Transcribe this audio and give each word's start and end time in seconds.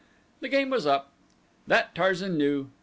The 0.39 0.49
game 0.49 0.71
was 0.71 0.87
up. 0.87 1.11
That 1.67 1.93
Tarzan 1.93 2.35
knew. 2.35 2.71